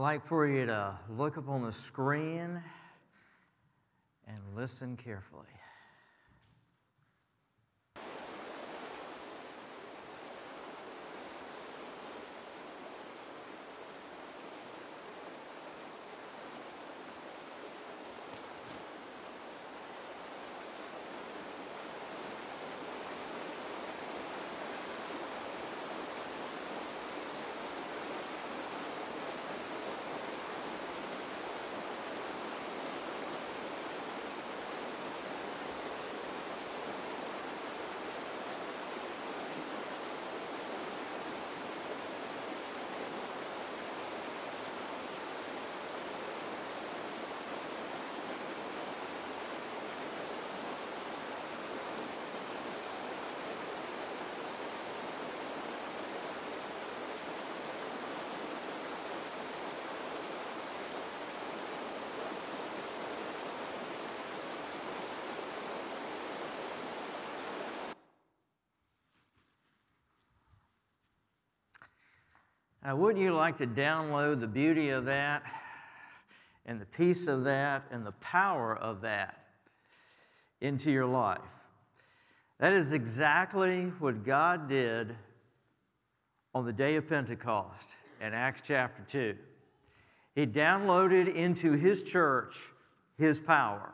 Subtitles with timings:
[0.00, 2.62] Like for you to look up on the screen
[4.26, 5.44] and listen carefully.
[72.82, 75.42] Now, wouldn't you like to download the beauty of that
[76.64, 79.44] and the peace of that and the power of that
[80.62, 81.40] into your life?
[82.58, 85.14] That is exactly what God did
[86.54, 89.36] on the day of Pentecost in Acts chapter 2.
[90.34, 92.56] He downloaded into His church
[93.18, 93.92] His power.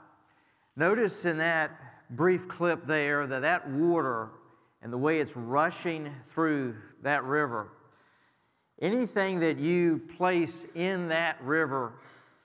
[0.76, 1.72] Notice in that
[2.10, 4.28] brief clip there that that water
[4.80, 7.68] and the way it's rushing through that river
[8.80, 11.94] Anything that you place in that river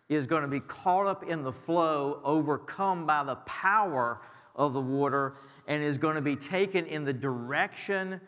[0.08, 4.22] is going to be caught up in the flow, overcome by the power
[4.56, 5.36] of the water,
[5.68, 8.20] and is going to be taken in the direction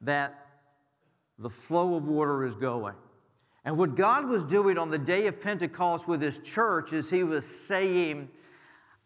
[0.00, 0.46] that
[1.38, 2.94] the flow of water is going.
[3.64, 7.22] And what God was doing on the day of Pentecost with His church is He
[7.22, 8.28] was saying,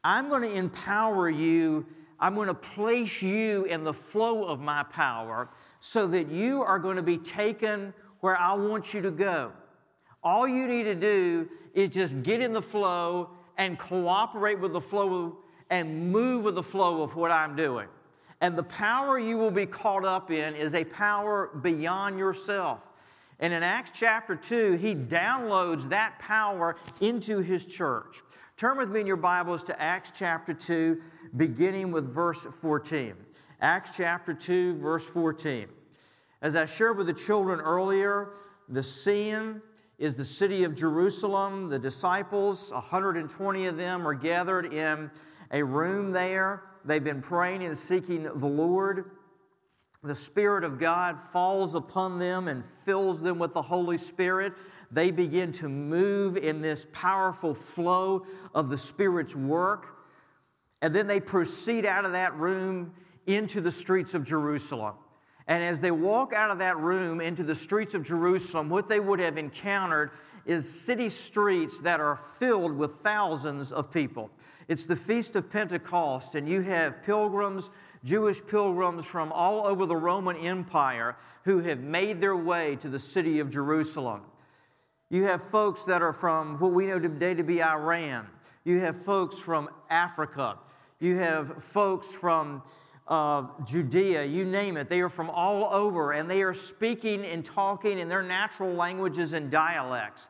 [0.04, 1.86] I'm going to empower you,
[2.18, 5.48] I'm going to place you in the flow of my power
[5.84, 9.50] so that you are going to be taken where I want you to go.
[10.22, 14.80] All you need to do is just get in the flow and cooperate with the
[14.80, 15.38] flow
[15.70, 17.88] and move with the flow of what I'm doing.
[18.40, 22.78] And the power you will be caught up in is a power beyond yourself.
[23.40, 28.20] And in Acts chapter 2, he downloads that power into his church.
[28.56, 31.00] Turn with me in your Bibles to Acts chapter 2,
[31.36, 33.14] beginning with verse 14.
[33.62, 35.68] Acts chapter 2, verse 14.
[36.42, 38.30] As I shared with the children earlier,
[38.68, 39.62] the scene
[39.98, 41.68] is the city of Jerusalem.
[41.68, 45.12] The disciples, 120 of them, are gathered in
[45.52, 46.64] a room there.
[46.84, 49.12] They've been praying and seeking the Lord.
[50.02, 54.54] The Spirit of God falls upon them and fills them with the Holy Spirit.
[54.90, 59.86] They begin to move in this powerful flow of the Spirit's work.
[60.80, 62.92] And then they proceed out of that room
[63.26, 64.94] into the streets of Jerusalem.
[65.46, 69.00] And as they walk out of that room into the streets of Jerusalem, what they
[69.00, 70.10] would have encountered
[70.46, 74.30] is city streets that are filled with thousands of people.
[74.68, 77.70] It's the Feast of Pentecost, and you have pilgrims,
[78.04, 82.98] Jewish pilgrims from all over the Roman Empire who have made their way to the
[82.98, 84.22] city of Jerusalem.
[85.10, 88.26] You have folks that are from what we know today to be Iran.
[88.64, 90.56] You have folks from Africa.
[91.00, 92.62] You have folks from
[93.12, 94.88] uh, Judea, you name it.
[94.88, 99.34] They are from all over and they are speaking and talking in their natural languages
[99.34, 100.28] and dialects.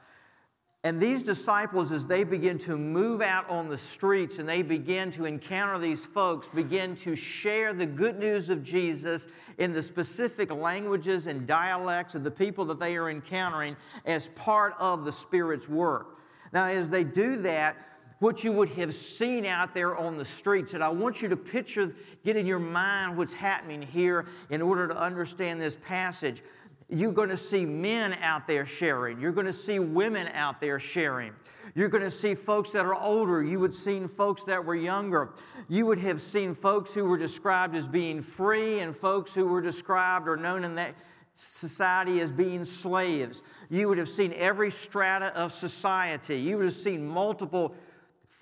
[0.82, 5.12] And these disciples, as they begin to move out on the streets and they begin
[5.12, 9.28] to encounter these folks, begin to share the good news of Jesus
[9.58, 13.76] in the specific languages and dialects of the people that they are encountering
[14.06, 16.18] as part of the Spirit's work.
[16.52, 17.76] Now, as they do that,
[18.22, 20.74] what you would have seen out there on the streets.
[20.74, 21.92] And I want you to picture,
[22.24, 26.40] get in your mind what's happening here in order to understand this passage.
[26.88, 29.20] You're going to see men out there sharing.
[29.20, 31.32] You're going to see women out there sharing.
[31.74, 33.42] You're going to see folks that are older.
[33.42, 35.30] You would seen folks that were younger.
[35.68, 39.60] You would have seen folks who were described as being free and folks who were
[39.60, 40.94] described or known in that
[41.34, 43.42] society as being slaves.
[43.68, 46.38] You would have seen every strata of society.
[46.38, 47.74] You would have seen multiple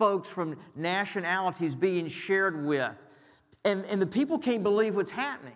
[0.00, 2.96] folks from nationalities being shared with.
[3.66, 5.52] And, and the people can't believe what's happening.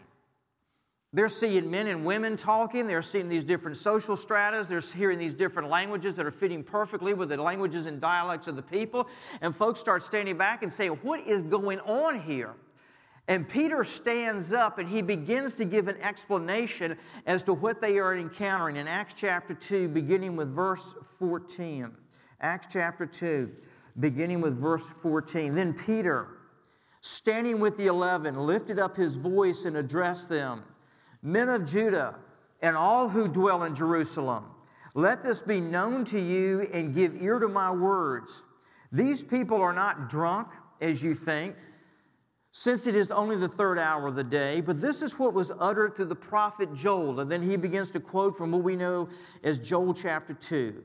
[1.14, 2.87] They're seeing men and women talking.
[2.87, 4.69] They're seeing these different social stratas.
[4.69, 8.56] They're hearing these different languages that are fitting perfectly with the languages and dialects of
[8.56, 9.08] the people.
[9.41, 12.55] And folks start standing back and saying, What is going on here?
[13.29, 17.99] And Peter stands up and he begins to give an explanation as to what they
[17.99, 21.97] are encountering in Acts chapter 2, beginning with verse 14.
[22.40, 23.50] Acts chapter 2,
[23.99, 25.55] beginning with verse 14.
[25.55, 26.29] Then Peter,
[27.00, 30.64] standing with the eleven, lifted up his voice and addressed them
[31.23, 32.17] Men of Judah,
[32.61, 34.44] and all who dwell in Jerusalem,
[34.94, 38.43] let this be known to you and give ear to my words.
[38.93, 40.49] These people are not drunk,
[40.82, 41.56] as you think
[42.56, 44.61] since it is only the third hour of the day.
[44.61, 47.19] But this is what was uttered through the prophet Joel.
[47.19, 49.08] And then he begins to quote from what we know
[49.43, 50.85] as Joel chapter 2.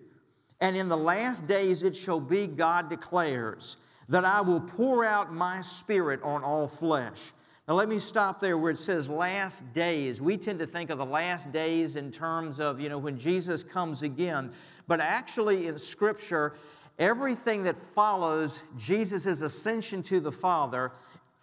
[0.61, 3.77] And in the last days it shall be, God declares,
[4.09, 7.31] that I will pour out my spirit on all flesh.
[7.67, 10.19] Now, let me stop there where it says last days.
[10.21, 13.63] We tend to think of the last days in terms of, you know, when Jesus
[13.63, 14.51] comes again.
[14.87, 16.55] But actually, in Scripture,
[16.97, 20.91] everything that follows Jesus' ascension to the Father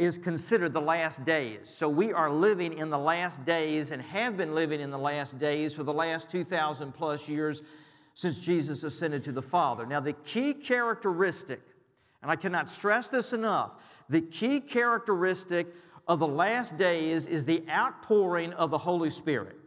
[0.00, 1.70] is considered the last days.
[1.70, 5.38] So we are living in the last days and have been living in the last
[5.38, 7.62] days for the last 2,000 plus years
[8.16, 9.84] since Jesus ascended to the Father.
[9.84, 11.60] Now, the key characteristic,
[12.22, 13.72] and I cannot stress this enough,
[14.08, 15.66] the key characteristic
[16.08, 19.58] of the last days is the outpouring of the Holy Spirit.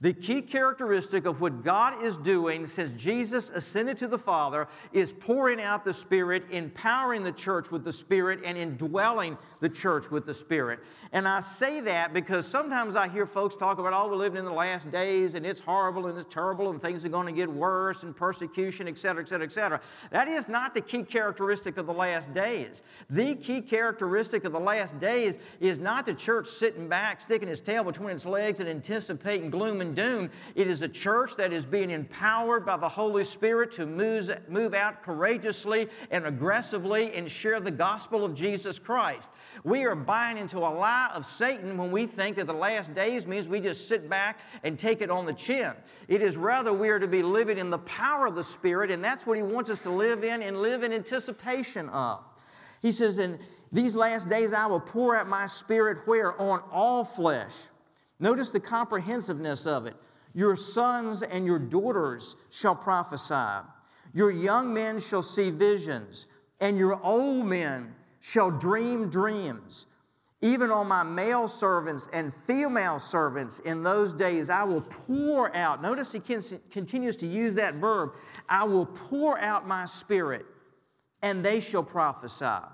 [0.00, 5.12] The key characteristic of what God is doing since Jesus ascended to the Father is
[5.12, 10.26] pouring out the Spirit, empowering the church with the Spirit, and indwelling the church with
[10.26, 10.80] the Spirit.
[11.12, 14.44] And I say that because sometimes I hear folks talk about, oh, we're living in
[14.44, 17.48] the last days and it's horrible and it's terrible and things are going to get
[17.48, 19.80] worse and persecution, et cetera, et cetera, et cetera.
[20.10, 22.82] That is not the key characteristic of the last days.
[23.08, 27.60] The key characteristic of the last days is not the church sitting back, sticking its
[27.60, 30.30] tail between its legs and anticipating gloom and doom.
[30.54, 34.74] It is a church that is being empowered by the Holy Spirit to move, move
[34.74, 39.28] out courageously and aggressively and share the gospel of Jesus Christ.
[39.64, 42.94] We are buying into a lie lie of Satan when we think that the last
[42.94, 45.72] days means we just sit back and take it on the chin.
[46.08, 49.02] It is rather we are to be living in the power of the Spirit, and
[49.02, 52.22] that's what he wants us to live in and live in anticipation of.
[52.80, 53.38] He says, In
[53.72, 56.40] these last days I will pour out my spirit where?
[56.40, 57.54] On all flesh.
[58.24, 59.94] Notice the comprehensiveness of it.
[60.32, 63.66] Your sons and your daughters shall prophesy.
[64.14, 66.24] Your young men shall see visions,
[66.58, 69.84] and your old men shall dream dreams.
[70.40, 75.82] Even on my male servants and female servants in those days, I will pour out.
[75.82, 76.20] Notice he
[76.70, 78.12] continues to use that verb
[78.48, 80.46] I will pour out my spirit,
[81.20, 82.66] and they shall prophesy.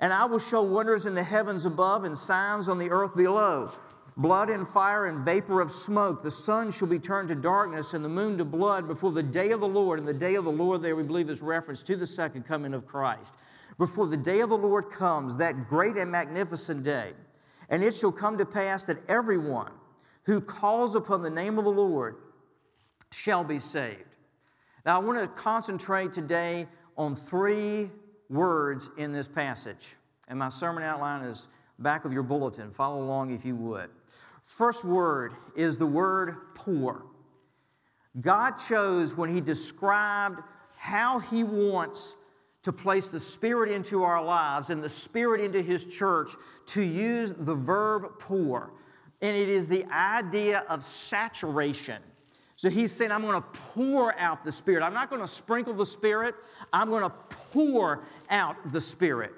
[0.00, 3.72] And I will show wonders in the heavens above and signs on the earth below
[4.16, 6.22] blood and fire and vapor of smoke.
[6.22, 9.50] The sun shall be turned to darkness and the moon to blood before the day
[9.50, 9.98] of the Lord.
[9.98, 12.74] And the day of the Lord, there we believe, is reference to the second coming
[12.74, 13.36] of Christ
[13.78, 17.12] before the day of the Lord comes, that great and magnificent day.
[17.68, 19.72] And it shall come to pass that everyone
[20.22, 22.16] who calls upon the name of the Lord
[23.12, 24.02] shall be saved.
[24.84, 26.66] Now, I want to concentrate today
[26.96, 27.90] on three
[28.30, 29.94] words in this passage.
[30.28, 31.48] And my sermon outline is
[31.78, 32.70] back of your bulletin.
[32.70, 33.90] Follow along if you would.
[34.46, 37.04] First word is the word pour.
[38.20, 40.40] God chose when He described
[40.76, 42.16] how He wants
[42.62, 46.30] to place the Spirit into our lives and the Spirit into His church
[46.66, 48.70] to use the verb pour.
[49.20, 52.00] And it is the idea of saturation.
[52.54, 54.82] So he's saying, I'm going to pour out the Spirit.
[54.82, 56.34] I'm not going to sprinkle the Spirit,
[56.72, 59.32] I'm going to pour out the Spirit.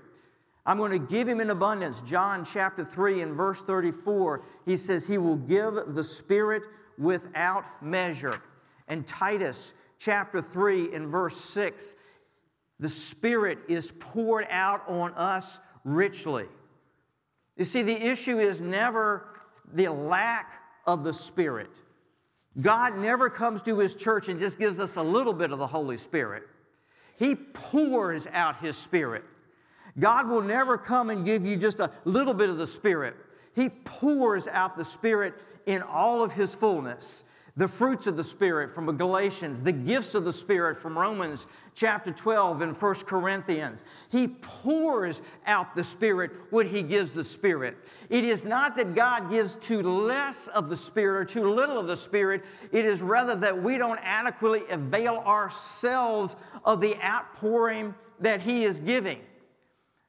[0.69, 2.03] I'm going to give him in abundance.
[2.03, 6.63] John chapter 3 and verse 34, he says, He will give the Spirit
[6.99, 8.43] without measure.
[8.87, 11.95] And Titus chapter 3 and verse 6,
[12.79, 16.45] the Spirit is poured out on us richly.
[17.57, 19.41] You see, the issue is never
[19.73, 20.53] the lack
[20.87, 21.71] of the Spirit.
[22.61, 25.67] God never comes to His church and just gives us a little bit of the
[25.67, 26.43] Holy Spirit.
[27.17, 29.25] He pours out His Spirit.
[29.99, 33.17] God will never come and give you just a little bit of the Spirit.
[33.55, 35.35] He pours out the Spirit
[35.67, 37.25] in all of His fullness
[37.59, 42.13] the fruits of the Spirit from Galatians, the gifts of the Spirit from Romans chapter
[42.13, 43.83] 12 and 1 Corinthians.
[44.11, 47.77] He pours out the Spirit when He gives the Spirit.
[48.11, 51.89] It is not that God gives too less of the Spirit or too little of
[51.89, 58.41] the Spirit, it is rather that we don't adequately avail ourselves of the outpouring that
[58.41, 59.19] He is giving.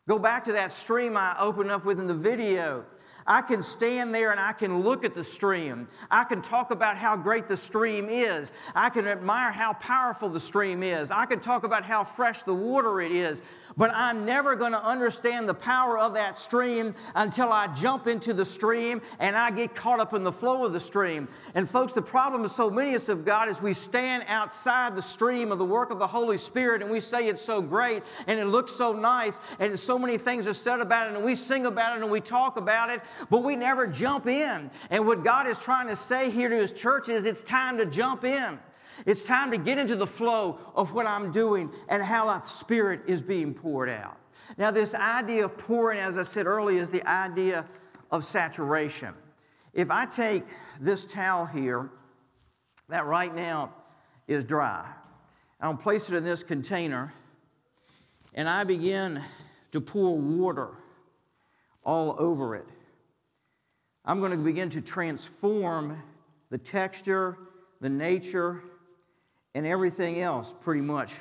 [0.10, 2.84] Go back to that stream I opened up with in the video.
[3.28, 5.88] I can stand there and I can look at the stream.
[6.10, 8.52] I can talk about how great the stream is.
[8.74, 11.12] I can admire how powerful the stream is.
[11.12, 13.44] I can talk about how fresh the water it is.
[13.78, 18.34] But I'm never going to understand the power of that stream until I jump into
[18.34, 21.28] the stream and I get caught up in the flow of the stream.
[21.56, 24.96] And, folks, the problem with so many of us of God is we stand outside
[24.96, 28.04] the stream of the work of the Holy Spirit and we say it's so great
[28.28, 31.36] and it looks so nice and so many things are said about it and we
[31.36, 34.70] sing about it and we talk about it, but we never jump in.
[34.90, 37.86] And what God is trying to say here to His church is it's time to
[37.86, 38.60] jump in.
[39.06, 43.02] It's time to get into the flow of what I'm doing and how that Spirit
[43.08, 44.18] is being poured out.
[44.58, 47.66] Now, this idea of pouring, as I said earlier, is the idea
[48.12, 49.14] of saturation.
[49.74, 50.44] If I take
[50.80, 51.90] this towel here,
[52.88, 53.74] that right now
[54.28, 54.86] is dry,
[55.62, 57.14] I'll place it in this container,
[58.34, 59.22] and I begin
[59.72, 60.70] to pour water
[61.84, 62.66] all over it.
[64.06, 66.02] I'm going to begin to transform
[66.50, 67.38] the texture,
[67.82, 68.64] the nature,
[69.56, 71.14] and everything else pretty much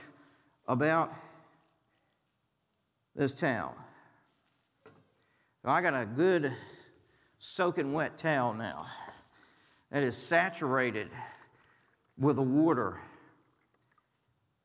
[0.66, 1.14] about
[3.14, 3.74] this towel.
[5.62, 6.52] So I got a good
[7.38, 8.86] soaking wet towel now
[9.90, 11.08] that is saturated
[12.18, 13.00] with the water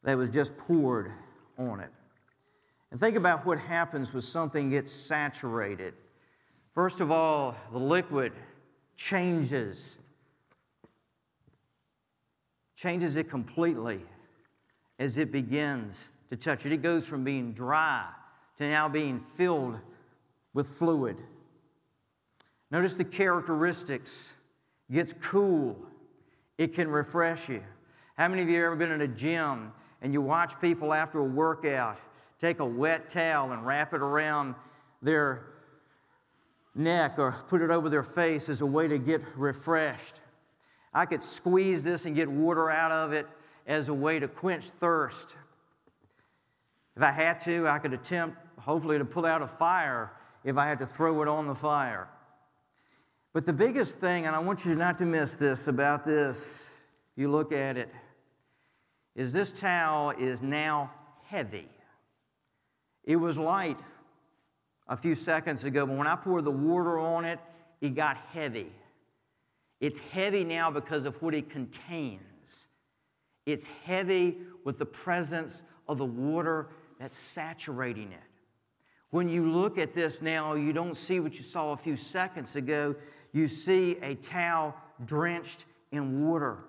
[0.04, 1.12] that was just poured
[1.58, 1.90] on it.
[2.92, 5.94] And think about what happens when something gets saturated.
[6.72, 8.34] First of all, the liquid
[8.96, 9.98] changes
[12.84, 14.02] changes it completely
[15.00, 16.74] as it begins to touch it.
[16.74, 18.06] It goes from being dry
[18.58, 19.80] to now being filled
[20.54, 21.16] with fluid.
[22.72, 24.36] Notice the characteristics.
[24.90, 25.78] It gets cool.
[26.58, 27.64] It can refresh you.
[28.18, 29.72] How many of you have ever been in a gym
[30.02, 31.98] and you watch people after a workout
[32.38, 34.56] take a wet towel and wrap it around
[35.02, 35.46] their
[36.76, 40.20] neck or put it over their face as a way to get refreshed?
[40.94, 43.28] I could squeeze this and get water out of it
[43.66, 45.36] as a way to quench thirst.
[46.96, 50.12] If I had to, I could attempt, hopefully, to pull out a fire
[50.44, 52.08] if I had to throw it on the fire.
[53.34, 56.70] But the biggest thing, and I want you not to miss this about this,
[57.16, 57.90] you look at it,
[59.16, 60.92] is this towel is now
[61.24, 61.68] heavy.
[63.04, 63.80] It was light
[64.88, 67.40] a few seconds ago, but when I poured the water on it,
[67.82, 68.72] it got heavy.
[69.84, 72.70] It's heavy now because of what it contains.
[73.46, 76.70] It's heavy with the presence of the water
[77.02, 78.22] that's saturating it.
[79.10, 82.56] When you look at this now, you don't see what you saw a few seconds
[82.56, 82.96] ago.
[83.34, 84.74] You see a towel
[85.04, 86.60] drenched in water.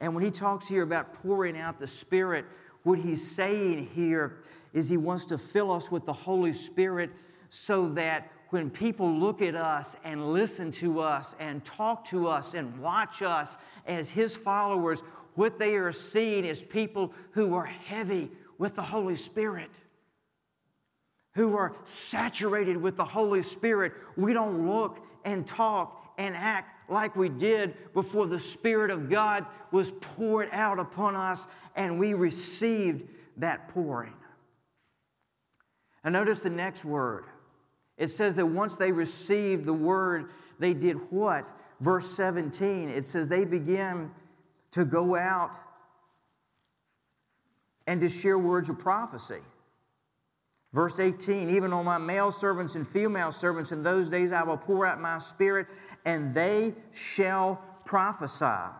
[0.00, 2.44] And when he talks here about pouring out the Spirit,
[2.84, 4.36] what he's saying here
[4.72, 7.10] is he wants to fill us with the Holy Spirit
[7.50, 12.54] so that when people look at us and listen to us and talk to us
[12.54, 15.00] and watch us as His followers,
[15.34, 19.70] what they are seeing is people who are heavy with the Holy Spirit,
[21.34, 23.92] who are saturated with the Holy Spirit.
[24.16, 29.44] We don't look and talk and act like we did before the Spirit of God
[29.72, 34.14] was poured out upon us and we received that pouring.
[36.04, 37.24] And notice the next word
[37.96, 41.50] it says that once they received the word, they did what?
[41.80, 44.10] Verse 17, it says they began
[44.72, 45.52] to go out
[47.86, 49.40] and to share words of prophecy.
[50.72, 54.58] Verse 18, even on my male servants and female servants in those days I will
[54.58, 55.66] pour out my spirit,
[56.04, 58.74] and they shall prophesy.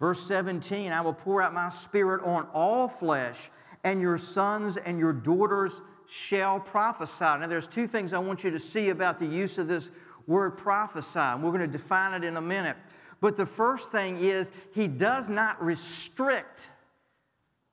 [0.00, 3.50] Verse 17, I will pour out my spirit on all flesh,
[3.84, 7.24] and your sons and your daughters shall prophesy.
[7.24, 9.90] Now, there's two things I want you to see about the use of this
[10.26, 11.18] word prophesy.
[11.18, 12.76] We're going to define it in a minute.
[13.20, 16.70] But the first thing is, he does not restrict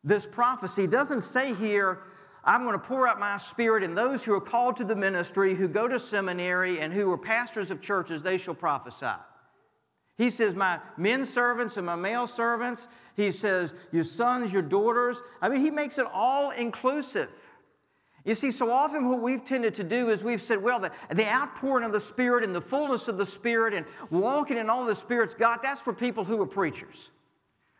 [0.03, 0.83] this prophecy.
[0.83, 1.99] He doesn't say here,
[2.43, 5.55] I'm going to pour out my spirit, and those who are called to the ministry,
[5.55, 9.07] who go to seminary, and who are pastors of churches, they shall prophesy.
[10.17, 12.87] He says, My men servants and my male servants.
[13.15, 15.21] He says, Your sons, your daughters.
[15.41, 17.29] I mean, he makes it all inclusive.
[18.29, 21.27] You see, so often what we've tended to do is we've said, well, the, the
[21.27, 24.93] outpouring of the Spirit and the fullness of the Spirit and walking in all the
[24.93, 27.09] Spirit's God, that's for people who are preachers.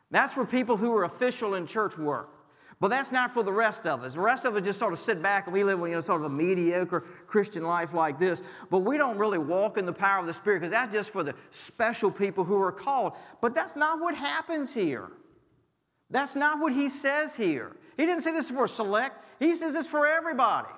[0.09, 2.31] That's for people who are official in church work.
[2.79, 4.15] But that's not for the rest of us.
[4.15, 6.21] The rest of us just sort of sit back and we live you know, sort
[6.21, 8.41] of a mediocre Christian life like this.
[8.71, 11.21] But we don't really walk in the power of the Spirit because that's just for
[11.21, 13.13] the special people who are called.
[13.39, 15.11] But that's not what happens here.
[16.09, 17.75] That's not what he says here.
[17.99, 20.69] He didn't say this for select, he says this for everybody.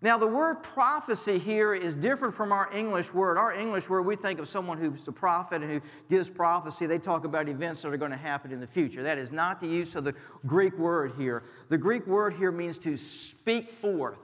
[0.00, 3.36] Now, the word prophecy here is different from our English word.
[3.36, 6.86] Our English word, we think of someone who's a prophet and who gives prophecy.
[6.86, 9.02] They talk about events that are going to happen in the future.
[9.02, 10.14] That is not the use of the
[10.46, 11.42] Greek word here.
[11.68, 14.20] The Greek word here means to speak forth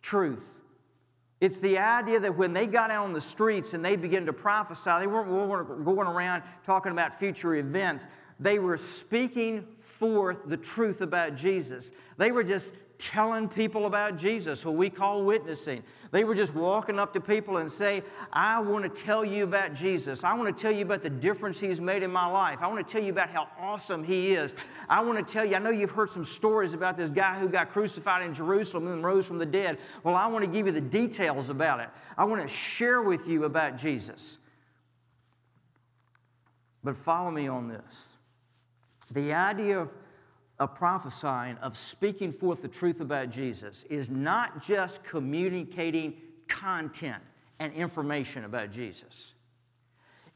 [0.00, 0.59] truth.
[1.40, 4.32] It's the idea that when they got out on the streets and they began to
[4.32, 8.08] prophesy, they weren't going around talking about future events.
[8.38, 11.92] They were speaking forth the truth about Jesus.
[12.18, 15.82] They were just telling people about Jesus, what we call witnessing.
[16.10, 18.02] They were just walking up to people and say,
[18.32, 20.22] I want to tell you about Jesus.
[20.22, 22.58] I want to tell you about the difference he's made in my life.
[22.60, 24.54] I want to tell you about how awesome he is.
[24.88, 27.48] I want to tell you, I know you've heard some stories about this guy who
[27.48, 29.78] got crucified in Jerusalem and rose from the dead.
[30.04, 31.88] Well, I want to give you the details about it.
[32.18, 34.38] I want to share with you about Jesus.
[36.84, 38.16] But follow me on this.
[39.10, 39.90] The idea of
[40.60, 46.14] of prophesying, of speaking forth the truth about Jesus, is not just communicating
[46.48, 47.22] content
[47.58, 49.32] and information about Jesus.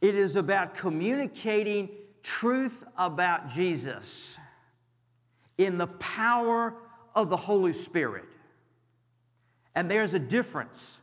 [0.01, 1.91] It is about communicating
[2.23, 4.37] truth about Jesus
[5.59, 6.75] in the power
[7.15, 8.25] of the Holy Spirit.
[9.75, 10.99] And there's a difference.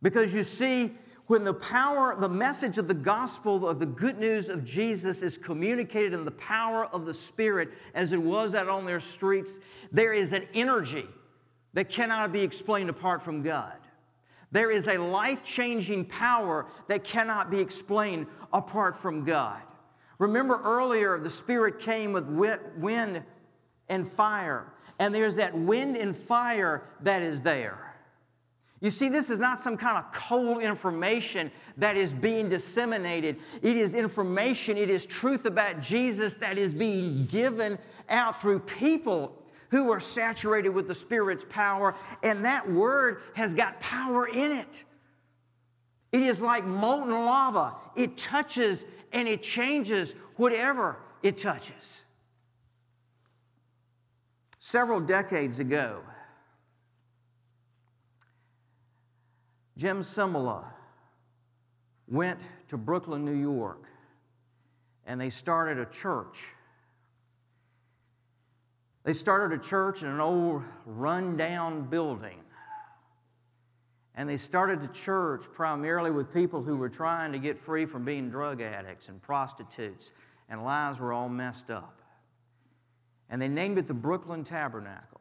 [0.00, 0.92] Because you see,
[1.26, 5.36] when the power, the message of the gospel, of the good news of Jesus is
[5.36, 9.58] communicated in the power of the Spirit as it was out on their streets,
[9.90, 11.06] there is an energy
[11.74, 13.76] that cannot be explained apart from God.
[14.52, 19.60] There is a life changing power that cannot be explained apart from God.
[20.18, 22.26] Remember earlier, the Spirit came with
[22.76, 23.22] wind
[23.88, 27.85] and fire, and there's that wind and fire that is there.
[28.80, 33.36] You see, this is not some kind of cold information that is being disseminated.
[33.62, 37.78] It is information, it is truth about Jesus that is being given
[38.08, 43.80] out through people who are saturated with the Spirit's power, and that word has got
[43.80, 44.84] power in it.
[46.12, 52.04] It is like molten lava, it touches and it changes whatever it touches.
[54.60, 56.02] Several decades ago,
[59.76, 60.64] Jim Cymbala
[62.08, 63.84] went to Brooklyn, New York,
[65.06, 66.46] and they started a church.
[69.04, 72.40] They started a church in an old run-down building.
[74.14, 78.04] And they started the church primarily with people who were trying to get free from
[78.04, 80.12] being drug addicts and prostitutes,
[80.48, 82.00] and lives were all messed up.
[83.28, 85.20] And they named it the Brooklyn Tabernacle.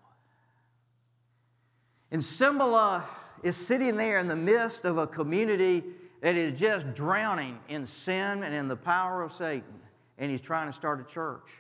[2.10, 3.04] And Cymbala
[3.44, 5.84] is sitting there in the midst of a community
[6.22, 9.80] that is just drowning in sin and in the power of Satan,
[10.18, 11.54] and he's trying to start a church.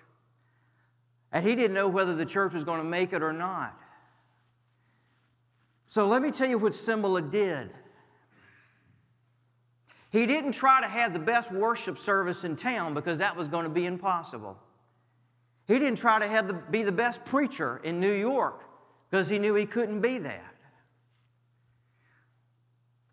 [1.31, 3.77] And he didn't know whether the church was going to make it or not.
[5.87, 7.69] So let me tell you what Cymbala did.
[10.11, 13.65] He didn't try to have the best worship service in town because that was going
[13.65, 14.57] to be impossible.
[15.67, 18.63] He didn't try to have the, be the best preacher in New York
[19.09, 20.54] because he knew he couldn't be that.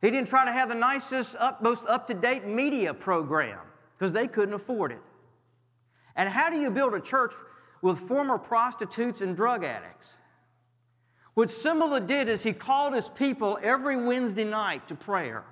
[0.03, 3.61] He didn't try to have the nicest, up, most up to date media program
[3.95, 5.01] because they couldn't afford it.
[6.17, 7.33] And how do you build a church
[7.81, 10.19] with former prostitutes and drug addicts?
[11.35, 15.45] What Cymbala did is he called his people every Wednesday night to prayer.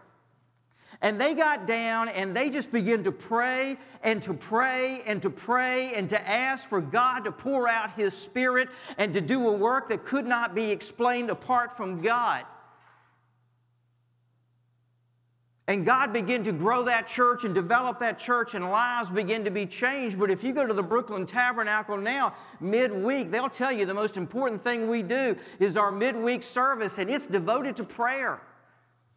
[1.00, 5.30] And they got down and they just began to pray and to pray and to
[5.30, 9.52] pray and to ask for God to pour out His Spirit and to do a
[9.52, 12.44] work that could not be explained apart from God.
[15.70, 19.52] And God began to grow that church and develop that church, and lives begin to
[19.52, 20.18] be changed.
[20.18, 24.16] But if you go to the Brooklyn Tabernacle now, midweek, they'll tell you the most
[24.16, 28.40] important thing we do is our midweek service, and it's devoted to prayer.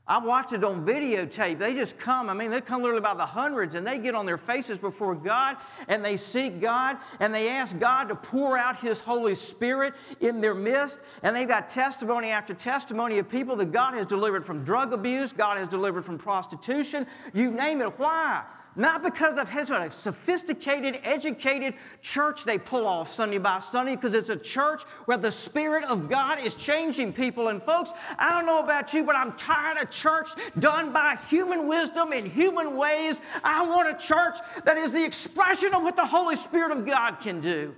[0.05, 1.59] I watched it on videotape.
[1.59, 2.29] They just come.
[2.29, 5.15] I mean, they come literally by the hundreds and they get on their faces before
[5.15, 5.55] God
[5.87, 10.41] and they seek God and they ask God to pour out His Holy Spirit in
[10.41, 10.99] their midst.
[11.23, 15.31] And they've got testimony after testimony of people that God has delivered from drug abuse,
[15.31, 17.07] God has delivered from prostitution.
[17.33, 17.97] You name it.
[17.97, 18.43] Why?
[18.75, 24.29] Not because of a sophisticated, educated church they pull off Sunday by Sunday, because it's
[24.29, 27.49] a church where the Spirit of God is changing people.
[27.49, 31.67] And folks, I don't know about you, but I'm tired of church done by human
[31.67, 33.21] wisdom in human ways.
[33.43, 37.19] I want a church that is the expression of what the Holy Spirit of God
[37.19, 37.75] can do.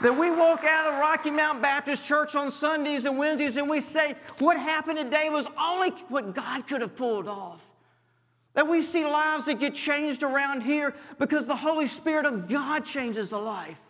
[0.00, 3.80] That we walk out of Rocky Mount Baptist Church on Sundays and Wednesdays and we
[3.80, 7.68] say, what happened today was only what God could have pulled off.
[8.54, 12.84] That we see lives that get changed around here because the Holy Spirit of God
[12.84, 13.80] changes a life.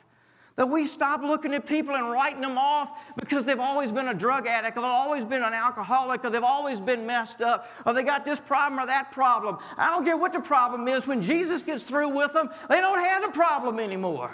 [0.56, 4.14] That we stop looking at people and writing them off because they've always been a
[4.14, 7.92] drug addict, or they've always been an alcoholic, or they've always been messed up, or
[7.92, 9.58] they got this problem or that problem.
[9.76, 11.06] I don't care what the problem is.
[11.06, 14.32] When Jesus gets through with them, they don't have a problem anymore.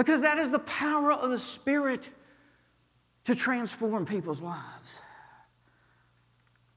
[0.00, 2.08] Because that is the power of the Spirit
[3.24, 5.02] to transform people's lives.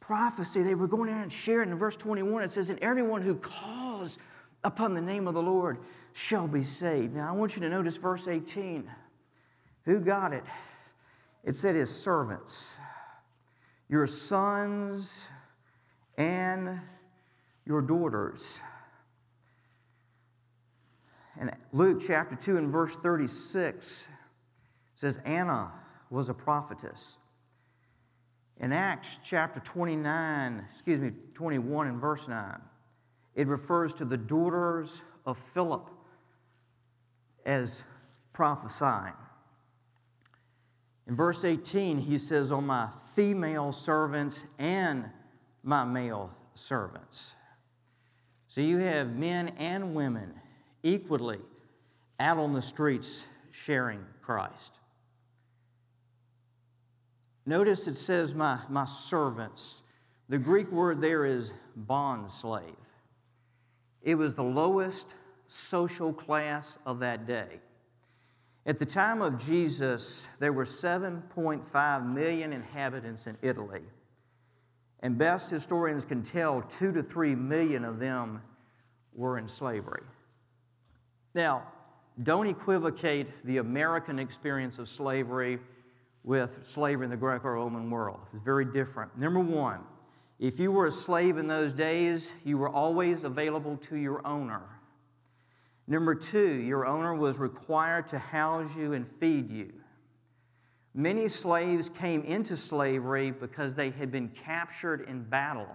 [0.02, 1.72] Prophecy, they were going out and sharing.
[1.72, 4.18] In verse 21, it says, And everyone who calls
[4.66, 5.78] upon the name of the Lord
[6.12, 7.16] shall be saved.
[7.16, 8.92] Now, I want you to notice verse 18.
[9.86, 10.44] Who got it?
[11.46, 12.76] It said his servants,
[13.88, 15.24] your sons
[16.18, 16.78] and
[17.66, 18.60] your daughters.
[21.39, 24.08] And Luke chapter 2 and verse 36
[24.93, 25.72] says, Anna
[26.10, 27.17] was a prophetess.
[28.58, 32.62] In Acts chapter 29, excuse me, 21 and verse 9,
[33.36, 35.89] it refers to the daughters of Philip
[37.46, 37.84] as
[38.32, 39.13] prophesying.
[41.08, 45.10] In verse 18, he says, On my female servants and
[45.63, 47.34] my male servants.
[48.48, 50.36] So you have men and women
[50.84, 51.39] equally
[52.19, 54.78] out on the streets sharing Christ.
[57.46, 59.82] Notice it says, my, my servants.
[60.30, 62.76] The Greek word there is bond slave.
[64.02, 65.15] It was the lowest
[65.48, 67.60] social class of that day.
[68.65, 73.82] At the time of Jesus, there were 7.5 million inhabitants in Italy.
[75.02, 78.41] And best historians can tell two to three million of them
[79.13, 80.04] were in slavery.
[81.34, 81.63] Now,
[82.22, 85.60] don't equivocate the American experience of slavery
[86.24, 88.19] with slavery in the Greco Roman world.
[88.34, 89.17] It's very different.
[89.17, 89.80] Number one,
[90.39, 94.62] if you were a slave in those days, you were always available to your owner.
[95.88, 99.74] Number two, your owner was required to house you and feed you.
[100.93, 105.67] Many slaves came into slavery because they had been captured in battle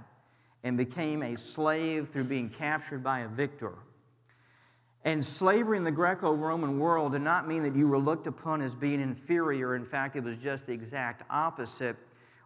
[0.62, 3.75] and became a slave through being captured by a victor.
[5.09, 8.61] And slavery in the Greco Roman world did not mean that you were looked upon
[8.61, 9.75] as being inferior.
[9.75, 11.97] In fact, it was just the exact opposite.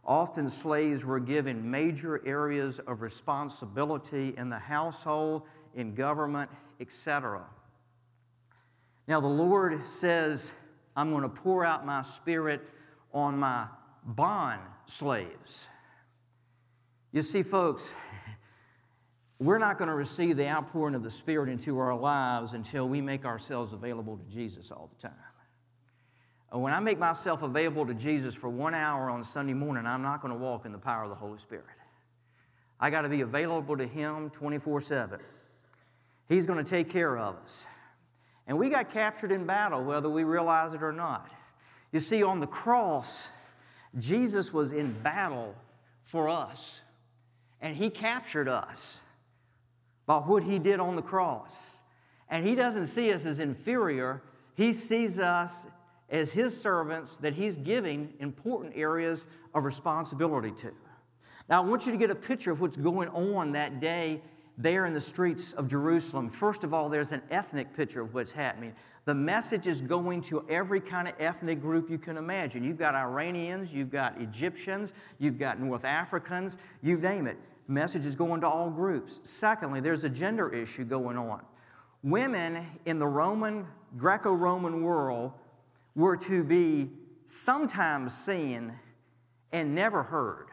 [0.05, 5.43] Often slaves were given major areas of responsibility in the household,
[5.75, 7.43] in government, etc.
[9.09, 10.53] Now, the Lord says,
[10.95, 12.61] I'm going to pour out my spirit
[13.13, 13.67] on my
[14.05, 15.67] bond slaves.
[17.11, 17.97] You see, folks,
[19.45, 23.01] we're not going to receive the outpouring of the Spirit into our lives until we
[23.01, 25.19] make ourselves available to Jesus all the time.
[26.53, 30.21] When I make myself available to Jesus for one hour on Sunday morning, I'm not
[30.21, 31.65] going to walk in the power of the Holy Spirit.
[32.79, 35.21] I got to be available to Him 24 7.
[36.29, 37.67] He's going to take care of us.
[38.47, 41.31] And we got captured in battle, whether we realize it or not.
[41.91, 43.33] You see, on the cross,
[43.99, 45.55] Jesus was in battle
[46.03, 46.81] for us,
[47.61, 49.01] and He captured us
[50.07, 51.83] by what He did on the cross.
[52.29, 54.23] And He doesn't see us as inferior,
[54.55, 55.67] He sees us
[56.11, 60.73] as His servants that He's giving important areas of responsibility to.
[61.49, 64.23] Now, I want you to get a picture of what's going on that day
[64.59, 68.33] there in the streets of Jerusalem, first of all, there's an ethnic picture of what's
[68.33, 68.75] happening.
[69.05, 72.63] The message is going to every kind of ethnic group you can imagine.
[72.63, 77.39] You've got Iranians, you've got Egyptians, you've got North Africans, you name it.
[77.69, 79.21] Message is going to all groups.
[79.25, 81.43] Secondly, there's a gender issue going on.
[82.03, 85.33] Women in the Roman, Greco Roman world
[85.95, 86.91] were to be
[87.27, 88.73] sometimes seen
[89.53, 90.49] and never heard.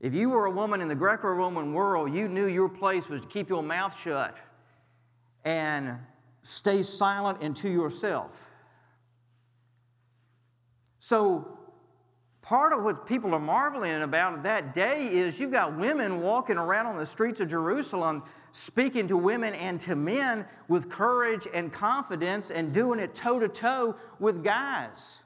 [0.00, 3.20] If you were a woman in the Greco Roman world, you knew your place was
[3.20, 4.36] to keep your mouth shut
[5.44, 5.96] and
[6.42, 8.50] stay silent and to yourself.
[10.98, 11.58] So,
[12.42, 16.86] part of what people are marveling about that day is you've got women walking around
[16.86, 22.50] on the streets of Jerusalem speaking to women and to men with courage and confidence
[22.50, 25.20] and doing it toe to toe with guys.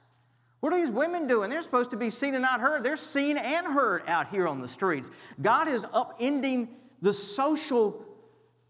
[0.60, 1.50] What are these women doing?
[1.50, 2.84] They're supposed to be seen and not heard.
[2.84, 5.10] They're seen and heard out here on the streets.
[5.40, 6.68] God is upending
[7.02, 8.04] the social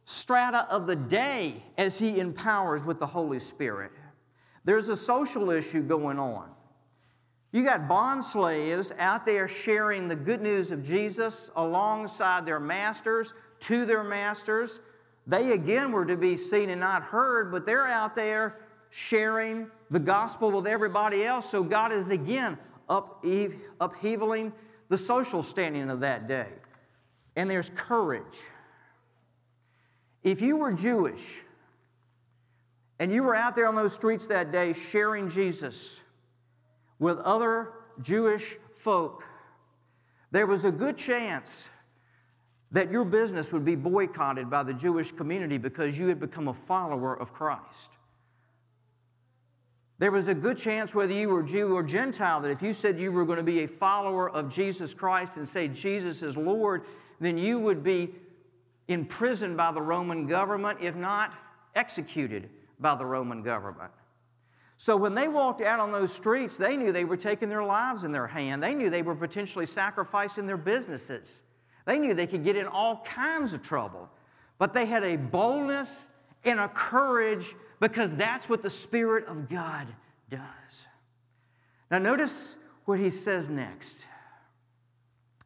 [0.05, 3.93] strata of the day as He empowers with the Holy Spirit.
[4.65, 6.51] There's a social issue going on.
[7.57, 13.33] You got bond slaves out there sharing the good news of Jesus alongside their masters,
[13.61, 14.79] to their masters.
[15.27, 18.59] They again were to be seen and not heard, but they're out there
[18.91, 21.49] sharing the gospel with everybody else.
[21.49, 22.59] So God is again
[22.91, 24.53] upheavaling
[24.91, 26.51] the social standing of that day.
[27.37, 28.43] And there's courage.
[30.23, 31.41] If you were Jewish
[32.99, 36.01] and you were out there on those streets that day sharing Jesus
[36.99, 39.25] with other Jewish folk,
[40.31, 41.69] there was a good chance
[42.73, 46.55] that your business would be boycotted by the Jewish community because you had become a
[46.55, 47.91] follower of Christ.
[49.99, 52.99] There was a good chance, whether you were Jew or Gentile, that if you said
[52.99, 56.83] you were going to be a follower of Jesus Christ and say Jesus is Lord,
[57.19, 58.11] then you would be
[58.89, 61.33] imprisoned by the Roman government, if not
[61.75, 63.91] executed by the Roman government.
[64.79, 68.05] So when they walked out on those streets, they knew they were taking their lives
[68.05, 68.63] in their hand.
[68.63, 71.43] They knew they were potentially sacrificing their businesses.
[71.87, 74.11] They knew they could get in all kinds of trouble.
[74.59, 76.11] But they had a boldness
[76.45, 79.87] and a courage because that's what the Spirit of God
[80.29, 80.87] does.
[81.91, 84.07] Now, notice what he says next.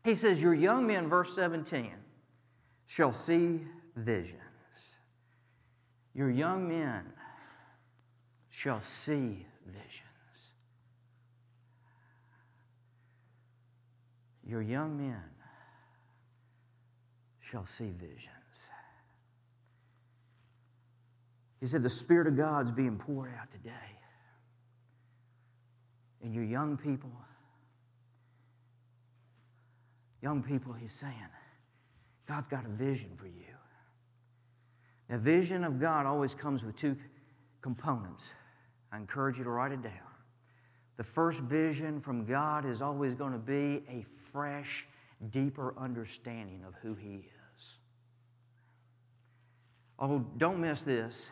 [0.05, 1.93] He says, Your young men, verse 17,
[2.87, 3.61] shall see
[3.95, 4.99] visions.
[6.15, 7.05] Your young men
[8.51, 10.53] shall see visions.
[14.47, 15.23] Your young men
[17.41, 18.69] shall see visions.
[21.61, 23.71] He said, The Spirit of God's being poured out today.
[26.23, 27.13] And your young people,
[30.21, 31.15] young people, he's saying,
[32.27, 33.33] God's got a vision for you.
[35.09, 36.97] The vision of God always comes with two
[37.63, 38.35] components.
[38.93, 39.93] I encourage you to write it down.
[40.97, 44.87] The first vision from God is always going to be a fresh,
[45.31, 47.79] deeper understanding of who He is.
[49.99, 51.31] Oh, don't miss this.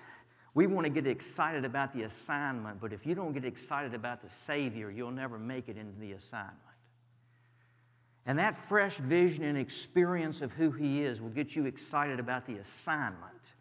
[0.54, 4.20] We want to get excited about the assignment, but if you don't get excited about
[4.20, 6.56] the Savior, you'll never make it into the assignment.
[8.26, 12.44] And that fresh vision and experience of who He is will get you excited about
[12.44, 13.54] the assignment.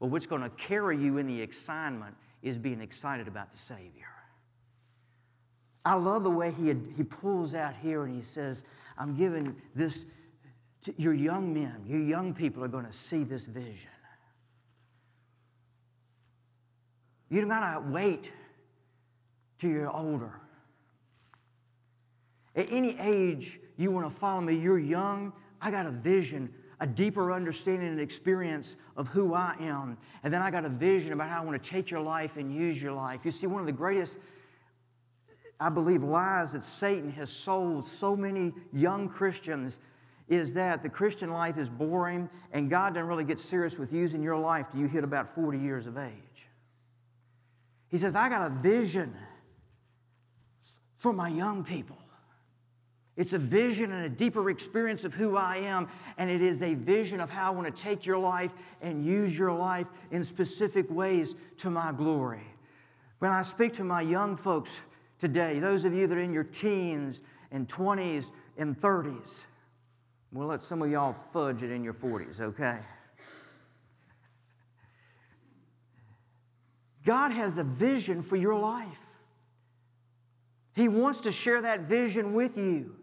[0.00, 4.08] But what's going to carry you in the assignment is being excited about the Savior.
[5.84, 8.64] I love the way he, had, he pulls out here and he says,
[8.96, 10.06] I'm giving this
[10.84, 13.90] to your young men, your young people are going to see this vision.
[17.30, 18.30] You don't got to wait
[19.58, 20.32] till you're older.
[22.54, 26.52] At any age you want to follow me, you're young, I got a vision,
[26.84, 29.96] a deeper understanding and experience of who I am.
[30.22, 32.54] And then I got a vision about how I want to take your life and
[32.54, 33.24] use your life.
[33.24, 34.18] You see, one of the greatest,
[35.58, 39.80] I believe, lies that Satan has sold so many young Christians
[40.28, 44.22] is that the Christian life is boring and God doesn't really get serious with using
[44.22, 46.48] your life till you hit about 40 years of age.
[47.88, 49.16] He says, I got a vision
[50.96, 51.96] for my young people.
[53.16, 56.74] It's a vision and a deeper experience of who I am, and it is a
[56.74, 60.90] vision of how I want to take your life and use your life in specific
[60.90, 62.42] ways to my glory.
[63.20, 64.80] When I speak to my young folks
[65.18, 67.20] today, those of you that are in your teens
[67.52, 69.44] and 20s and 30s,
[70.32, 72.78] we'll let some of y'all fudge it in your 40s, okay?
[77.04, 79.00] God has a vision for your life.
[80.74, 82.96] He wants to share that vision with you.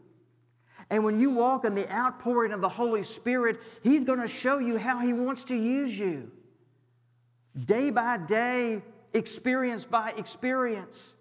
[0.89, 4.59] And when you walk in the outpouring of the Holy Spirit, He's going to show
[4.59, 6.31] you how He wants to use you.
[7.65, 8.81] Day by day,
[9.13, 11.13] experience by experience.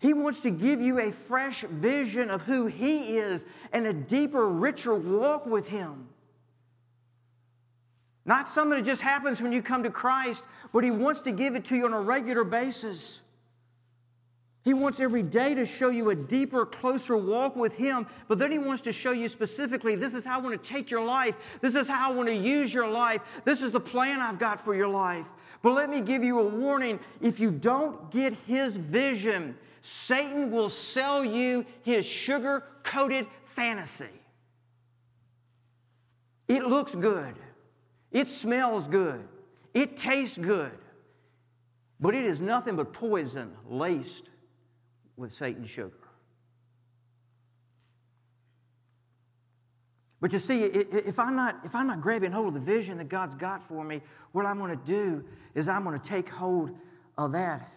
[0.00, 4.48] He wants to give you a fresh vision of who He is and a deeper,
[4.48, 6.08] richer walk with Him.
[8.24, 11.56] Not something that just happens when you come to Christ, but He wants to give
[11.56, 13.20] it to you on a regular basis.
[14.68, 18.52] He wants every day to show you a deeper, closer walk with Him, but then
[18.52, 21.36] He wants to show you specifically this is how I want to take your life.
[21.62, 23.22] This is how I want to use your life.
[23.46, 25.28] This is the plan I've got for your life.
[25.62, 30.68] But let me give you a warning if you don't get His vision, Satan will
[30.68, 34.20] sell you his sugar coated fantasy.
[36.46, 37.36] It looks good.
[38.12, 39.26] It smells good.
[39.72, 40.76] It tastes good.
[42.00, 44.28] But it is nothing but poison laced
[45.18, 45.92] with Satan's sugar.
[50.20, 53.08] But you see, if I'm, not, if I'm not grabbing hold of the vision that
[53.08, 54.00] God's got for me,
[54.32, 56.70] what I'm going to do is I'm going to take hold
[57.16, 57.70] of that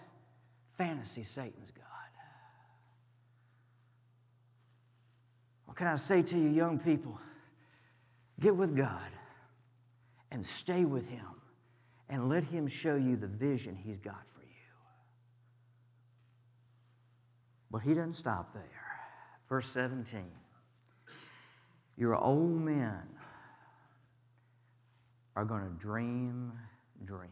[0.77, 1.85] fantasy Satan's God.
[5.65, 7.19] What can I say to you, young people?
[8.39, 9.09] Get with God
[10.31, 11.25] and stay with Him
[12.09, 14.47] and let Him show you the vision He's got for you.
[17.71, 18.63] But He doesn't stop there.
[19.49, 20.23] Verse 17
[21.97, 23.01] Your old men
[25.35, 26.51] are going to dream
[27.05, 27.31] dreams.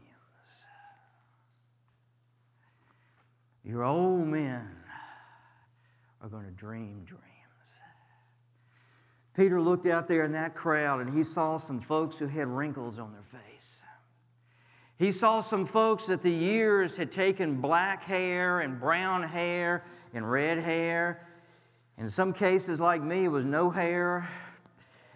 [3.69, 4.67] your old men
[6.21, 7.23] are going to dream dreams.
[9.35, 12.97] Peter looked out there in that crowd and he saw some folks who had wrinkles
[12.97, 13.78] on their face.
[14.99, 20.29] He saw some folks that the years had taken black hair and brown hair and
[20.29, 21.25] red hair.
[21.97, 24.27] In some cases, like me, it was no hair.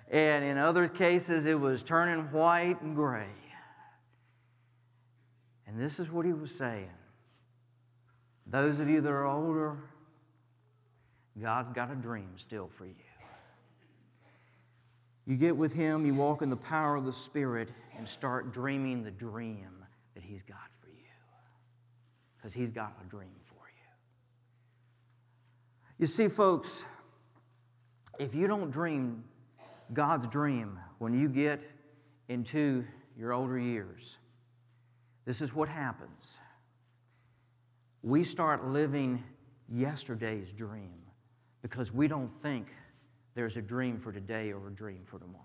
[0.10, 3.28] And in other cases, it was turning white and gray.
[5.68, 6.90] And this is what he was saying
[8.46, 9.78] those of you that are older,
[11.42, 12.94] God's got a dream still for you.
[15.26, 19.04] You get with Him, you walk in the power of the Spirit, and start dreaming
[19.04, 20.96] the dream that He's got for you.
[22.36, 23.92] Because He's got a dream for you.
[26.00, 26.84] You see, folks,
[28.20, 29.24] if you don't dream
[29.94, 31.62] God's dream when you get
[32.28, 32.86] into
[33.18, 34.18] your older years,
[35.26, 36.38] this is what happens.
[38.02, 39.24] We start living
[39.70, 41.04] yesterday's dream
[41.62, 42.68] because we don't think
[43.36, 45.44] there's a dream for today or a dream for tomorrow.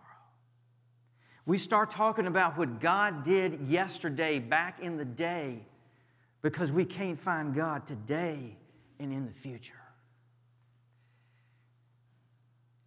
[1.46, 5.64] We start talking about what God did yesterday, back in the day,
[6.42, 8.56] because we can't find God today
[9.00, 9.74] and in the future.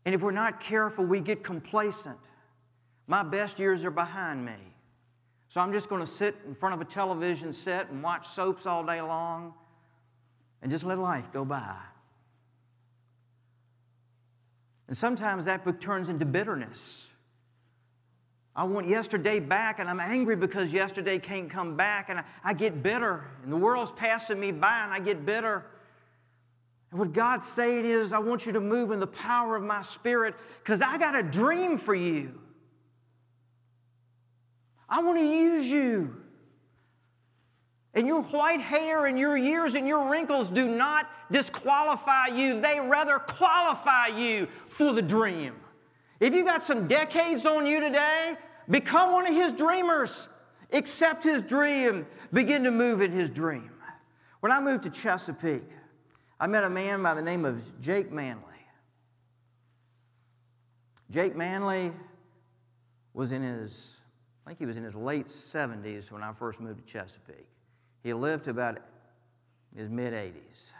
[0.06, 2.18] And if we're not careful, we get complacent.
[3.08, 4.54] My best years are behind me.
[5.48, 8.66] So I'm just going to sit in front of a television set and watch soaps
[8.66, 9.54] all day long
[10.62, 11.76] and just let life go by.
[14.92, 17.08] And sometimes that book turns into bitterness.
[18.54, 22.54] I want yesterday back, and I'm angry because yesterday can't come back, and I, I,
[22.54, 23.24] get bitter.
[23.42, 25.66] And the world's passing me by, and I get bitter.
[26.90, 29.82] And what God's saying is, I want you to move in the power of my
[29.82, 32.38] spirit because I got a dream for you.
[34.90, 36.21] I want to use you.
[37.94, 42.80] And your white hair and your years and your wrinkles do not disqualify you, they
[42.80, 45.56] rather qualify you for the dream.
[46.20, 48.36] If you got some decades on you today,
[48.70, 50.30] become one of his dreamers.
[50.72, 53.72] Accept his dream, begin to move in his dream.
[54.40, 55.68] When I moved to Chesapeake,
[56.40, 58.48] I met a man by the name of Jake Manley.
[61.10, 61.92] Jake Manley
[63.14, 63.98] was in his,
[64.46, 67.51] I think he was in his late 70s when I first moved to Chesapeake.
[68.04, 68.80] He lived to about
[69.76, 70.72] his mid 80s.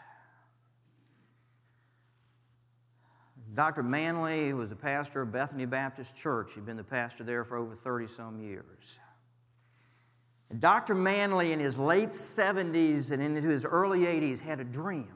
[3.54, 3.84] Dr.
[3.84, 6.54] Manley was the pastor of Bethany Baptist Church.
[6.54, 8.98] He'd been the pastor there for over 30 some years.
[10.60, 10.96] Dr.
[10.96, 15.14] Manley, in his late 70s and into his early 80s, had a dream.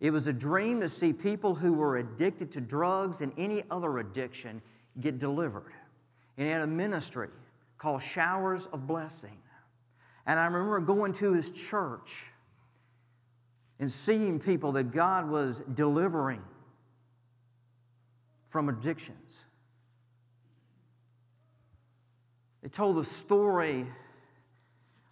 [0.00, 3.98] It was a dream to see people who were addicted to drugs and any other
[3.98, 4.62] addiction
[5.00, 5.72] get delivered.
[6.36, 7.28] And he had a ministry
[7.76, 9.36] called Showers of Blessing.
[10.30, 12.26] And I remember going to his church
[13.80, 16.40] and seeing people that God was delivering
[18.46, 19.40] from addictions.
[22.62, 23.84] They told the story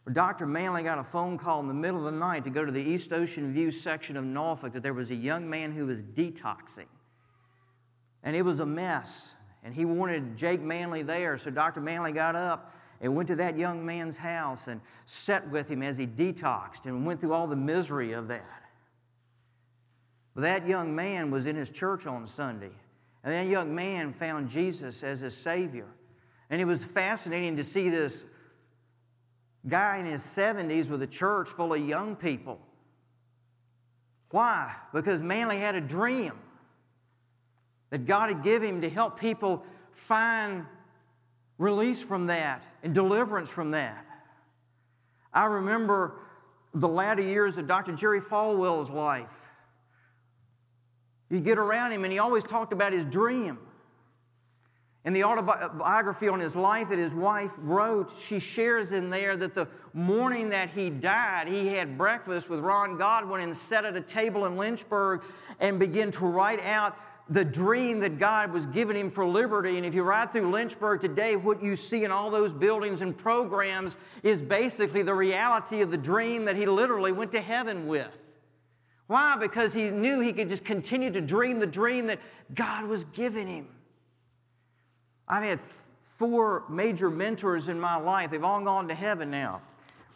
[0.05, 0.47] where Dr.
[0.47, 2.81] Manley got a phone call in the middle of the night to go to the
[2.81, 6.87] East Ocean View section of Norfolk that there was a young man who was detoxing.
[8.23, 9.35] And it was a mess.
[9.65, 11.39] And he wanted Jake Manley there.
[11.39, 11.81] So Dr.
[11.81, 15.97] Manley got up and went to that young man's house and sat with him as
[15.97, 18.63] he detoxed and went through all the misery of that.
[20.35, 22.71] But that young man was in his church on Sunday,
[23.25, 25.87] and that young man found Jesus as his Savior.
[26.51, 28.25] And it was fascinating to see this
[29.67, 32.61] guy in his 70s with a church full of young people.
[34.31, 34.75] Why?
[34.93, 36.33] Because Manley had a dream
[37.91, 40.67] that God had given him to help people find
[41.59, 44.07] release from that and deliverance from that.
[45.33, 46.14] I remember
[46.73, 47.92] the latter years of Dr.
[47.92, 49.49] Jerry Falwell's life.
[51.31, 53.59] You get around him, and he always talked about his dream.
[55.05, 59.55] In the autobiography on his life that his wife wrote, she shares in there that
[59.55, 64.01] the morning that he died, he had breakfast with Ron Godwin and sat at a
[64.01, 65.23] table in Lynchburg
[65.61, 66.97] and began to write out
[67.31, 69.77] the dream that God was giving him for liberty.
[69.77, 73.17] And if you ride through Lynchburg today, what you see in all those buildings and
[73.17, 78.09] programs is basically the reality of the dream that he literally went to heaven with.
[79.09, 79.37] Why?
[79.37, 82.20] Because he knew he could just continue to dream the dream that
[82.55, 83.68] God was giving him.
[85.26, 85.61] I've had
[86.03, 88.31] four major mentors in my life.
[88.31, 89.61] They've all gone to heaven now.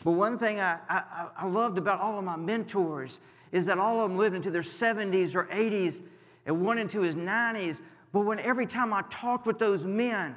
[0.05, 3.21] But one thing I, I, I loved about all of my mentors
[3.53, 6.03] is that all of them lived into their 70s or 80s
[6.47, 7.81] and one into his 90s.
[8.13, 10.35] But when every time I talked with those men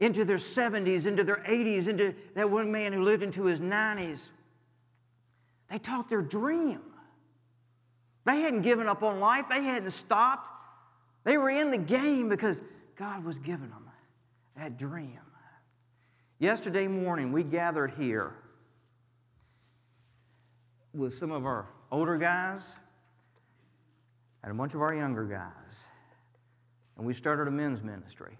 [0.00, 4.30] into their 70s, into their 80s, into that one man who lived into his 90s,
[5.68, 6.80] They talked their dream.
[8.24, 10.48] They hadn't given up on life, they hadn't stopped.
[11.24, 12.62] They were in the game because
[12.94, 13.90] God was giving them
[14.56, 15.18] that dream.
[16.38, 18.34] Yesterday morning, we gathered here
[20.92, 22.74] with some of our older guys
[24.46, 25.88] and a bunch of our younger guys,
[26.96, 28.38] and we started a men's ministry.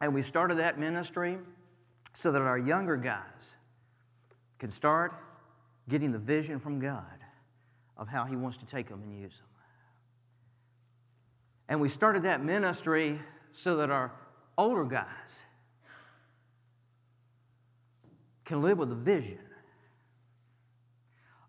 [0.00, 1.38] And we started that ministry
[2.14, 3.56] so that our younger guys
[4.60, 5.12] can start
[5.88, 7.02] getting the vision from God
[7.96, 9.46] of how He wants to take them and use them.
[11.68, 13.18] And we started that ministry
[13.52, 14.12] so that our
[14.56, 15.46] older guys
[18.44, 19.40] can live with a vision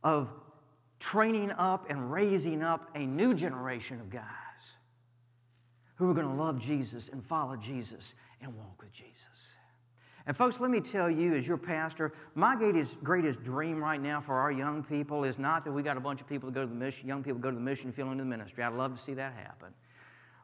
[0.04, 0.28] of
[1.00, 4.24] training up and raising up a new generation of guys
[5.96, 9.54] who are going to love Jesus and follow Jesus and walk with Jesus.
[10.28, 14.20] And, folks, let me tell you, as your pastor, my greatest, greatest dream right now
[14.20, 16.62] for our young people is not that we got a bunch of people to go
[16.62, 18.64] to the mission, young people go to the mission field into the ministry.
[18.64, 19.74] I'd love to see that happen.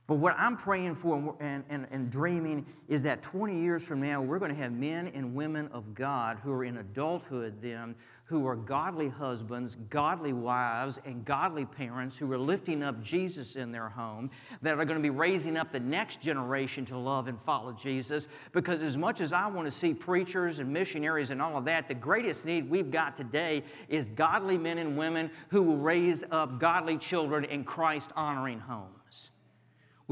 [0.06, 4.22] But what I'm praying for and, and, and, dreaming is that 20 years from now,
[4.22, 7.96] we're going to have men and women of God who are in adulthood then,
[8.26, 13.72] who are godly husbands, godly wives, and godly parents who are lifting up Jesus in
[13.72, 14.30] their home,
[14.62, 18.28] that are going to be raising up the next generation to love and follow Jesus.
[18.52, 21.88] Because as much as I want to see preachers and missionaries and all of that,
[21.88, 26.60] the greatest need we've got today is godly men and women who will raise up
[26.60, 29.03] godly children in Christ honoring homes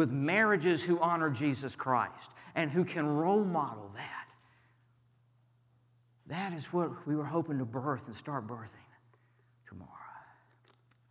[0.01, 4.27] with marriages who honor Jesus Christ and who can role model that.
[6.25, 8.89] That is what we were hoping to birth and start birthing
[9.69, 9.91] tomorrow.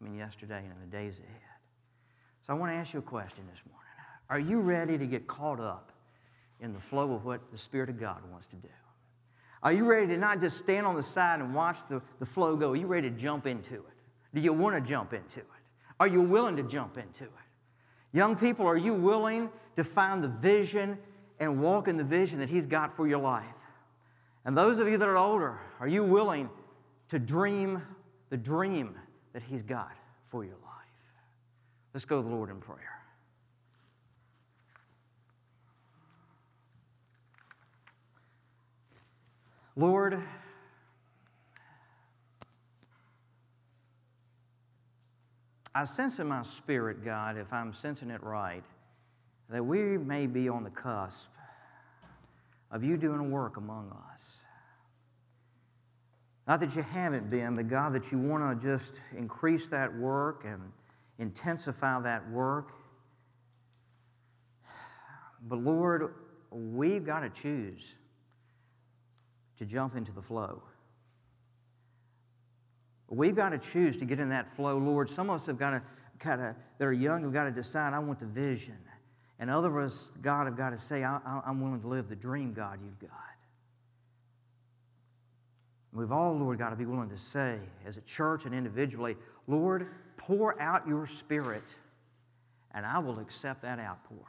[0.01, 1.41] I mean, yesterday and in the days ahead.
[2.43, 3.87] So I want to ask you a question this morning.
[4.29, 5.93] Are you ready to get caught up
[6.59, 8.69] in the flow of what the Spirit of God wants to do?
[9.63, 12.57] Are you ready to not just stand on the side and watch the, the flow
[12.57, 12.73] go?
[12.73, 14.35] Are you ready to jump into it?
[14.35, 15.47] Do you want to jump into it?
[16.01, 17.31] Are you willing to jump into it?
[18.13, 20.99] Young people, are you willing to find the vision
[21.39, 23.45] and walk in the vision that He's got for your life?
[24.45, 26.51] And those of you that are older, are you willing
[27.09, 27.83] to dream
[28.31, 28.97] the dream
[29.33, 29.93] that He's got
[30.27, 30.71] for your life?
[31.95, 33.01] Let's go to the Lord in prayer.
[39.77, 40.21] Lord,
[45.75, 48.65] I sense in my spirit, God, if I'm sensing it right,
[49.49, 51.29] that we may be on the cusp
[52.71, 54.43] of you doing work among us.
[56.47, 60.45] Not that you haven't been, but God, that you want to just increase that work
[60.45, 60.61] and
[61.19, 62.73] intensify that work.
[65.43, 66.15] But Lord,
[66.51, 67.95] we've got to choose
[69.59, 70.63] to jump into the flow.
[73.11, 75.11] We've got to choose to get in that flow, Lord.
[75.11, 75.83] Some of us have got to
[76.21, 78.79] kind of, that are young, have got to decide, I want the vision.
[79.41, 82.17] And other of us, God, have got to say, I, am willing to live the
[82.17, 83.11] dream, God, you've got.
[85.93, 89.17] We've all, Lord, got to be willing to say, as a church and individually,
[89.49, 91.65] Lord, pour out your spirit,
[92.73, 94.25] and I will accept that outpouring.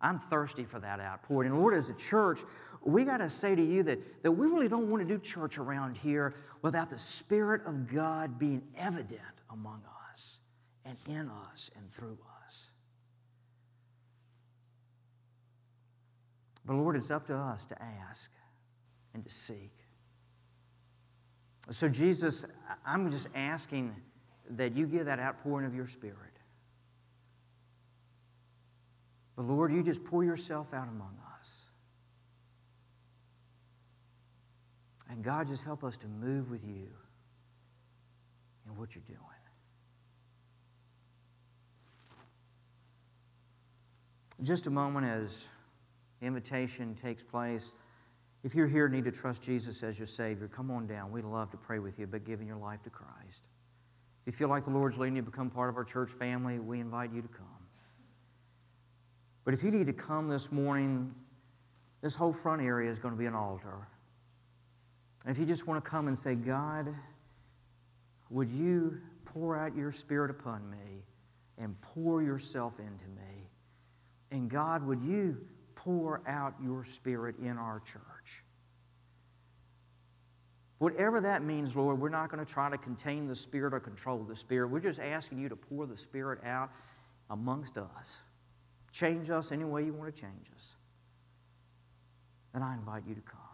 [0.00, 1.50] I'm thirsty for that outpouring.
[1.50, 2.40] And Lord, as a church,
[2.82, 5.58] we got to say to you that, that we really don't want to do church
[5.58, 9.20] around here without the Spirit of God being evident
[9.50, 10.40] among us
[10.84, 12.70] and in us and through us.
[16.64, 18.30] But Lord, it's up to us to ask
[19.12, 19.72] and to seek.
[21.70, 22.44] So, Jesus,
[22.84, 23.94] I'm just asking
[24.50, 26.16] that you give that outpouring of your Spirit.
[29.36, 31.29] But Lord, you just pour yourself out among us.
[35.10, 36.86] And God, just help us to move with you
[38.66, 39.18] in what you're doing.
[44.42, 45.48] Just a moment as
[46.22, 47.74] invitation takes place.
[48.44, 51.10] If you're here and need to trust Jesus as your Savior, come on down.
[51.10, 53.42] We'd love to pray with you about giving your life to Christ.
[54.24, 56.58] If you feel like the Lord's leading you to become part of our church family,
[56.58, 57.46] we invite you to come.
[59.44, 61.14] But if you need to come this morning,
[62.00, 63.88] this whole front area is going to be an altar.
[65.26, 66.94] If you just want to come and say, God,
[68.30, 71.04] would you pour out your spirit upon me
[71.58, 73.50] and pour yourself into me?
[74.30, 75.36] And God, would you
[75.74, 78.44] pour out your spirit in our church?
[80.80, 84.24] Whatever that means, Lord, we're not going to try to contain the Spirit or control
[84.24, 84.68] the Spirit.
[84.68, 86.70] We're just asking you to pour the Spirit out
[87.28, 88.22] amongst us.
[88.90, 90.72] Change us any way you want to change us.
[92.54, 93.49] And I invite you to come.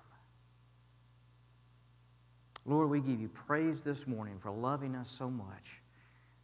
[2.66, 5.80] Lord, we give you praise this morning for loving us so much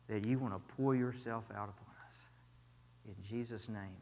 [0.09, 2.25] that you want to pour yourself out upon us.
[3.07, 4.02] In Jesus' name.